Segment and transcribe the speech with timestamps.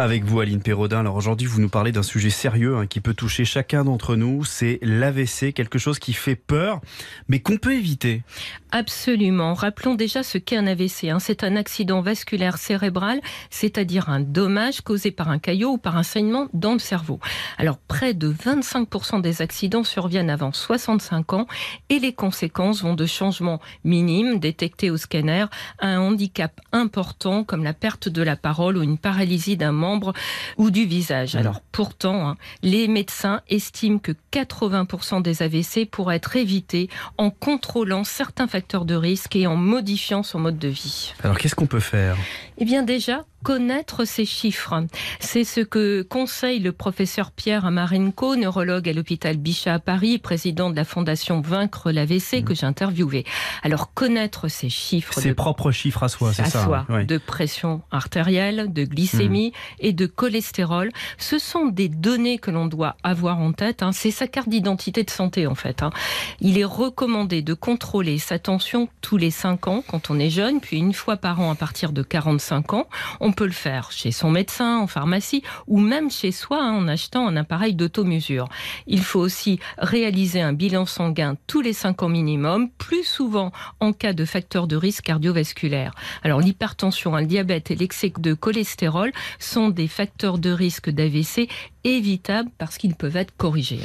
[0.00, 1.00] Avec vous, Aline Perraudin.
[1.00, 4.46] Alors aujourd'hui, vous nous parlez d'un sujet sérieux hein, qui peut toucher chacun d'entre nous.
[4.46, 6.80] C'est l'AVC, quelque chose qui fait peur,
[7.28, 8.22] mais qu'on peut éviter.
[8.72, 9.52] Absolument.
[9.52, 11.10] Rappelons déjà ce qu'est un AVC.
[11.10, 11.18] Hein.
[11.18, 16.02] C'est un accident vasculaire cérébral, c'est-à-dire un dommage causé par un caillot ou par un
[16.02, 17.20] saignement dans le cerveau.
[17.58, 21.46] Alors, près de 25% des accidents surviennent avant 65 ans
[21.90, 25.44] et les conséquences vont de changements minimes détectés au scanner
[25.78, 29.89] à un handicap important comme la perte de la parole ou une paralysie d'un membre
[30.56, 31.36] ou du visage.
[31.36, 38.04] Alors, pourtant, hein, les médecins estiment que 80% des AVC pourraient être évités en contrôlant
[38.04, 41.14] certains facteurs de risque et en modifiant son mode de vie.
[41.22, 42.16] Alors qu'est-ce qu'on peut faire?
[42.58, 44.74] Eh bien déjà, connaître ces chiffres.
[45.18, 50.70] C'est ce que conseille le professeur Pierre Amarenko, neurologue à l'hôpital Bichat à Paris, président
[50.70, 53.24] de la fondation Vaincre l'AVC, que j'ai interviewé.
[53.62, 55.20] Alors, connaître ces chiffres.
[55.20, 60.06] Ses propres chiffres à soi, c'est ça soi, De pression artérielle, de glycémie et de
[60.06, 60.90] cholestérol.
[61.18, 63.82] Ce sont des données que l'on doit avoir en tête.
[63.82, 63.92] Hein.
[63.92, 65.82] C'est sa carte d'identité de santé, en fait.
[65.82, 65.90] Hein.
[66.40, 70.60] Il est recommandé de contrôler sa tension tous les 5 ans quand on est jeune,
[70.60, 72.88] puis une fois par an à partir de 45 ans.
[73.20, 76.72] On on peut le faire chez son médecin, en pharmacie ou même chez soi hein,
[76.72, 78.48] en achetant un appareil d'automesure.
[78.88, 83.92] Il faut aussi réaliser un bilan sanguin tous les 5 ans minimum, plus souvent en
[83.92, 85.92] cas de facteurs de risque cardiovasculaire.
[86.24, 91.48] Alors l'hypertension, le diabète et l'excès de cholestérol sont des facteurs de risque d'AVC
[91.84, 93.80] évitables parce qu'ils peuvent être corrigés.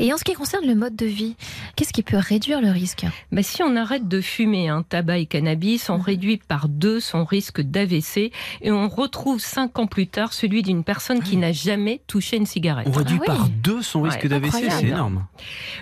[0.00, 0.04] Hein.
[0.04, 1.36] Et en ce qui concerne le mode de vie,
[1.76, 5.26] qu'est-ce qui peut réduire le risque Mais Si on arrête de fumer un tabac et
[5.26, 6.02] cannabis, on mmh.
[6.02, 10.84] réduit par deux son risque d'AVC et on retrouve cinq ans plus tard celui d'une
[10.84, 12.86] personne qui n'a jamais touché une cigarette.
[12.88, 15.26] On réduit ah par deux son risque d'AVC, c'est énorme.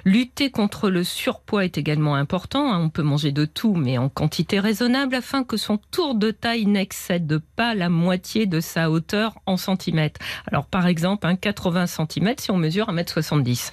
[0.05, 2.73] Lutter contre le surpoids est également important.
[2.73, 2.81] Hein.
[2.81, 6.67] On peut manger de tout, mais en quantité raisonnable afin que son tour de taille
[6.67, 10.21] n'excède pas la moitié de sa hauteur en centimètres.
[10.51, 13.71] Alors par exemple, un 80 cm si on mesure 1m70.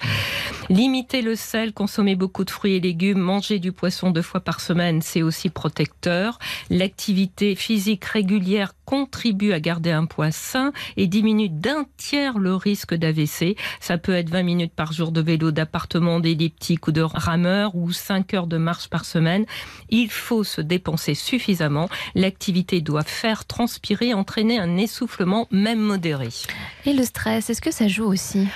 [0.68, 4.60] Limiter le sel, consommer beaucoup de fruits et légumes, manger du poisson deux fois par
[4.60, 6.38] semaine, c'est aussi protecteur.
[6.70, 12.94] L'activité physique régulière contribue à garder un poids sain et diminue d'un tiers le risque
[12.94, 13.56] d'AVC.
[13.80, 17.92] Ça peut être 20 minutes par jour de vélo, d'appartement, d'elliptique ou de rameur ou
[17.92, 19.44] 5 heures de marche par semaine.
[19.90, 21.88] Il faut se dépenser suffisamment.
[22.14, 26.28] L'activité doit faire transpirer, entraîner un essoufflement même modéré.
[26.84, 28.46] Et le stress, est-ce que ça joue aussi?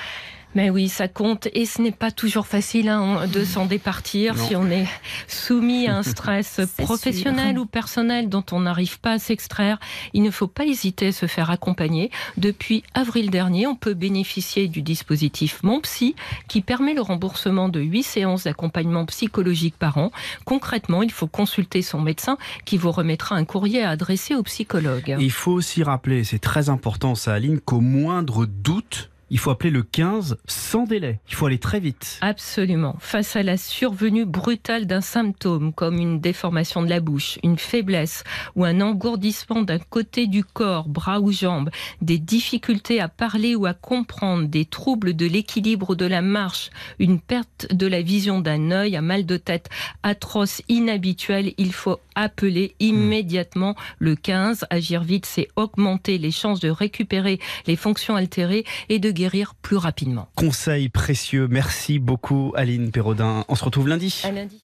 [0.55, 4.57] Mais oui, ça compte et ce n'est pas toujours facile hein, de s'en départir si
[4.57, 4.87] on est
[5.29, 9.79] soumis à un stress professionnel ou personnel dont on n'arrive pas à s'extraire.
[10.13, 12.11] Il ne faut pas hésiter à se faire accompagner.
[12.37, 16.17] Depuis avril dernier, on peut bénéficier du dispositif Mon Psy
[16.49, 20.11] qui permet le remboursement de 8 séances d'accompagnement psychologique par an.
[20.45, 25.17] Concrètement, il faut consulter son médecin qui vous remettra un courrier à adresser au psychologue.
[25.19, 29.71] il faut aussi rappeler, c'est très important ça Aline, qu'au moindre doute, il faut appeler
[29.71, 31.21] le 15 sans délai.
[31.29, 32.19] Il faut aller très vite.
[32.21, 32.97] Absolument.
[32.99, 38.25] Face à la survenue brutale d'un symptôme comme une déformation de la bouche, une faiblesse
[38.57, 41.71] ou un engourdissement d'un côté du corps, bras ou jambes,
[42.03, 47.21] des difficultés à parler ou à comprendre, des troubles de l'équilibre de la marche, une
[47.21, 49.69] perte de la vision d'un œil, un mal de tête
[50.03, 54.67] atroce, inhabituel, il faut appeler immédiatement le 15.
[54.71, 59.77] Agir vite, c'est augmenter les chances de récupérer les fonctions altérées et de guérir plus
[59.77, 60.29] rapidement.
[60.35, 61.47] Conseil précieux.
[61.47, 63.45] Merci beaucoup, Aline Perraudin.
[63.49, 64.23] On se retrouve lundi.
[64.25, 64.63] À lundi.